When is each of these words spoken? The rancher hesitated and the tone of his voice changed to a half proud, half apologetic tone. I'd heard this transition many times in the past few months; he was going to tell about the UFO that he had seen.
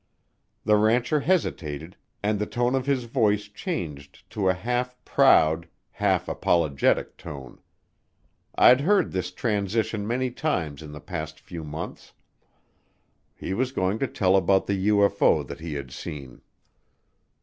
The 0.65 0.77
rancher 0.77 1.19
hesitated 1.19 1.95
and 2.23 2.39
the 2.39 2.47
tone 2.47 2.73
of 2.73 2.87
his 2.87 3.03
voice 3.03 3.43
changed 3.43 4.27
to 4.31 4.49
a 4.49 4.53
half 4.55 4.97
proud, 5.05 5.67
half 5.91 6.27
apologetic 6.27 7.17
tone. 7.17 7.59
I'd 8.55 8.81
heard 8.81 9.11
this 9.11 9.29
transition 9.29 10.07
many 10.07 10.31
times 10.31 10.81
in 10.81 10.91
the 10.91 11.01
past 11.01 11.39
few 11.39 11.63
months; 11.63 12.13
he 13.35 13.53
was 13.53 13.71
going 13.71 13.99
to 13.99 14.07
tell 14.07 14.35
about 14.35 14.65
the 14.65 14.87
UFO 14.87 15.45
that 15.45 15.59
he 15.59 15.75
had 15.75 15.91
seen. 15.91 16.41